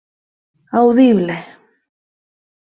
[0.79, 1.29] Audible: